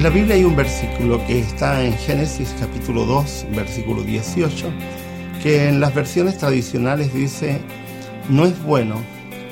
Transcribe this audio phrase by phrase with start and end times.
[0.00, 4.72] En la Biblia hay un versículo que está en Génesis capítulo 2, versículo 18,
[5.42, 7.60] que en las versiones tradicionales dice,
[8.30, 8.94] no es bueno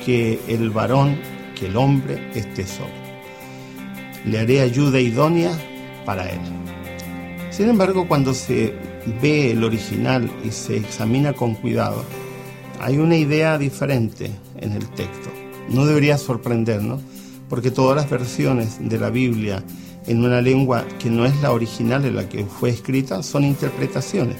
[0.03, 1.19] que el varón,
[1.53, 2.89] que el hombre esté solo.
[4.25, 5.51] Le haré ayuda idónea
[6.03, 6.39] para él.
[7.51, 8.73] Sin embargo, cuando se
[9.21, 12.03] ve el original y se examina con cuidado,
[12.79, 15.29] hay una idea diferente en el texto.
[15.69, 17.01] No debería sorprendernos,
[17.49, 19.63] porque todas las versiones de la Biblia
[20.07, 24.37] en una lengua que no es la original en la que fue escrita son interpretaciones.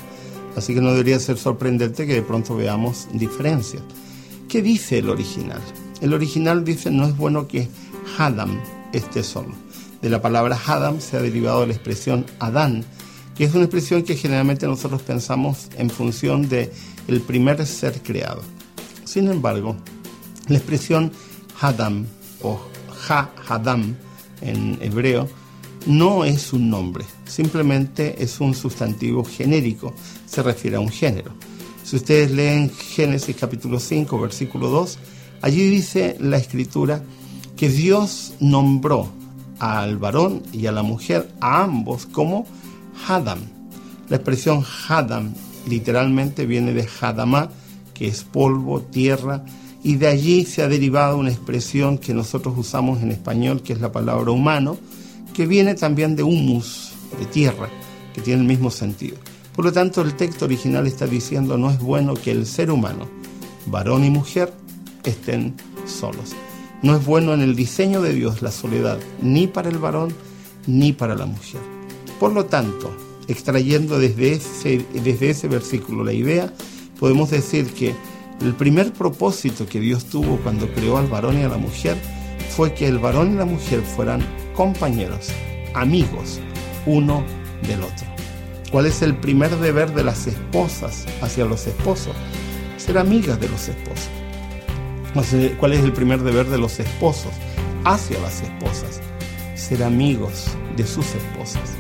[0.55, 3.84] Así que no debería ser sorprendente que de pronto veamos diferencias.
[4.48, 5.62] ¿Qué dice el original?
[6.01, 7.70] El original dice no es bueno que
[8.18, 8.60] Hadam
[8.93, 9.54] esté solo.
[10.01, 12.84] De la palabra Hadam se ha derivado la expresión Adán,
[13.35, 16.71] que es una expresión que generalmente nosotros pensamos en función de
[17.07, 18.41] el primer ser creado.
[19.04, 19.76] Sin embargo,
[20.48, 21.12] la expresión
[21.60, 22.05] Hadam
[22.41, 22.60] o
[23.07, 23.96] Ha Hadam
[24.41, 25.27] en hebreo
[25.90, 29.91] no es un nombre, simplemente es un sustantivo genérico,
[30.27, 31.32] se refiere a un género.
[31.84, 34.99] Si ustedes leen Génesis capítulo 5, versículo 2,
[35.41, 37.01] allí dice la escritura
[37.57, 39.10] que Dios nombró
[39.57, 42.45] al varón y a la mujer, a ambos, como
[43.07, 43.40] Hadam.
[44.10, 45.34] La expresión Hadam
[45.67, 47.49] literalmente viene de Hadamá,
[47.95, 49.43] que es polvo, tierra,
[49.84, 53.82] y de allí se ha derivado una expresión que nosotros usamos en español, que es
[53.82, 54.77] la palabra humano,
[55.40, 57.70] que viene también de humus, de tierra,
[58.13, 59.15] que tiene el mismo sentido.
[59.55, 63.07] Por lo tanto, el texto original está diciendo no es bueno que el ser humano,
[63.65, 64.51] varón y mujer,
[65.06, 66.35] estén solos.
[66.81, 70.13] No es bueno en el diseño de Dios la soledad, ni para el varón
[70.67, 71.61] ni para la mujer.
[72.19, 72.91] Por lo tanto,
[73.29, 76.53] extrayendo desde ese, desde ese versículo la idea,
[77.00, 77.95] podemos decir que
[78.41, 81.95] el primer propósito que Dios tuvo cuando creó al varón y a la mujer
[82.50, 84.21] fue que el varón y la mujer fueran
[84.59, 85.29] compañeros,
[85.73, 86.41] amigos,
[86.85, 87.23] uno
[87.65, 88.05] del otro.
[88.69, 92.13] ¿Cuál es el primer deber de las esposas hacia los esposos?
[92.75, 94.09] Ser amigas de los esposos.
[95.61, 97.31] ¿Cuál es el primer deber de los esposos
[97.85, 98.99] hacia las esposas?
[99.55, 101.77] Ser amigos de sus esposas.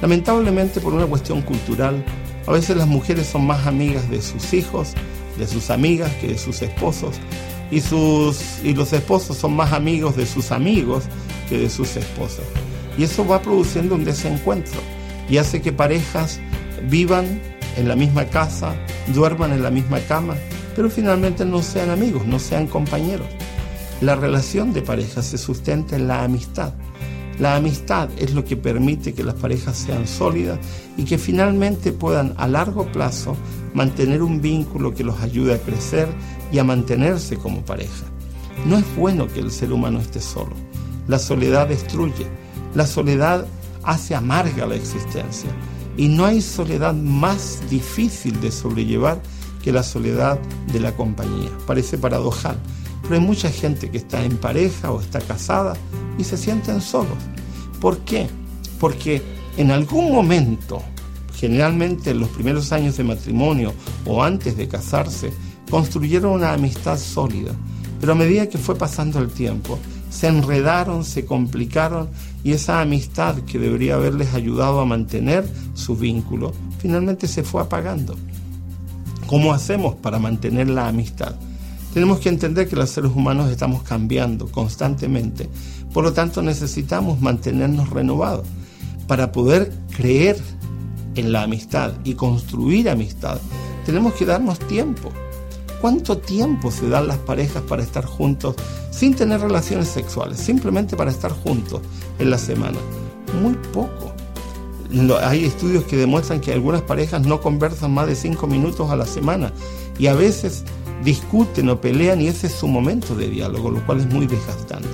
[0.00, 2.04] Lamentablemente por una cuestión cultural,
[2.46, 4.94] a veces las mujeres son más amigas de sus hijos,
[5.36, 7.16] de sus amigas que de sus esposos,
[7.72, 11.08] y, sus, y los esposos son más amigos de sus amigos
[11.48, 12.44] que de sus esposas.
[12.98, 14.80] Y eso va produciendo un desencuentro
[15.28, 16.40] y hace que parejas
[16.88, 17.40] vivan
[17.76, 18.74] en la misma casa,
[19.14, 20.34] duerman en la misma cama,
[20.76, 23.26] pero finalmente no sean amigos, no sean compañeros.
[24.00, 26.74] La relación de pareja se sustenta en la amistad.
[27.38, 30.58] La amistad es lo que permite que las parejas sean sólidas
[30.96, 33.36] y que finalmente puedan a largo plazo
[33.74, 36.08] mantener un vínculo que los ayude a crecer
[36.52, 38.04] y a mantenerse como pareja.
[38.66, 40.52] No es bueno que el ser humano esté solo.
[41.12, 42.26] La soledad destruye.
[42.74, 43.46] La soledad
[43.82, 45.50] hace amarga la existencia.
[45.98, 49.20] Y no hay soledad más difícil de sobrellevar
[49.62, 50.38] que la soledad
[50.72, 51.50] de la compañía.
[51.66, 52.56] Parece paradojal,
[53.02, 55.74] pero hay mucha gente que está en pareja o está casada
[56.16, 57.18] y se sienten solos.
[57.78, 58.26] ¿Por qué?
[58.80, 59.20] Porque
[59.58, 60.80] en algún momento,
[61.34, 63.74] generalmente en los primeros años de matrimonio
[64.06, 65.30] o antes de casarse,
[65.68, 67.52] construyeron una amistad sólida.
[68.00, 69.78] Pero a medida que fue pasando el tiempo,
[70.12, 72.10] se enredaron, se complicaron
[72.44, 78.14] y esa amistad que debería haberles ayudado a mantener su vínculo, finalmente se fue apagando.
[79.26, 81.34] ¿Cómo hacemos para mantener la amistad?
[81.94, 85.48] Tenemos que entender que los seres humanos estamos cambiando constantemente,
[85.94, 88.46] por lo tanto necesitamos mantenernos renovados.
[89.06, 90.36] Para poder creer
[91.14, 93.40] en la amistad y construir amistad,
[93.86, 95.10] tenemos que darnos tiempo.
[95.82, 98.54] ¿Cuánto tiempo se dan las parejas para estar juntos
[98.92, 101.80] sin tener relaciones sexuales, simplemente para estar juntos
[102.20, 102.78] en la semana.
[103.42, 104.12] Muy poco.
[105.24, 109.06] Hay estudios que demuestran que algunas parejas no conversan más de cinco minutos a la
[109.06, 109.52] semana
[109.98, 110.62] y a veces
[111.02, 114.88] discuten o pelean y ese es su momento de diálogo, lo cual es muy desgastante.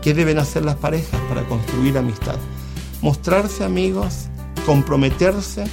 [0.00, 2.36] ¿Qué deben hacer las parejas para construir amistad?
[3.02, 4.28] Mostrarse amigos,
[4.64, 5.64] comprometerse,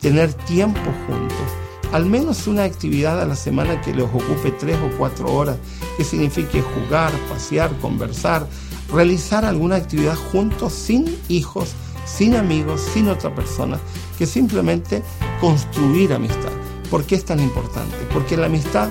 [0.00, 4.96] tener tiempo juntos al menos una actividad a la semana que les ocupe tres o
[4.96, 5.58] cuatro horas,
[5.96, 8.46] que signifique jugar, pasear, conversar,
[8.92, 11.72] realizar alguna actividad juntos sin hijos,
[12.04, 13.78] sin amigos, sin otra persona,
[14.18, 15.02] que simplemente
[15.40, 16.52] construir amistad.
[16.90, 17.96] ¿Por qué es tan importante?
[18.12, 18.88] Porque la amistad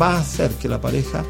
[0.00, 1.24] va a hacer que la pareja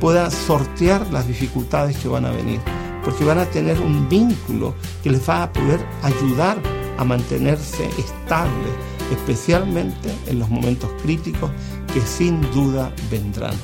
[0.00, 2.60] pueda sortear las dificultades que van a venir,
[3.04, 6.58] porque van a tener un vínculo que les va a poder ayudar
[6.98, 8.68] a mantenerse estable,
[9.12, 11.50] especialmente en los momentos críticos
[11.92, 13.54] que sin duda vendrán.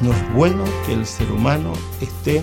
[0.00, 2.42] No es bueno que el ser humano esté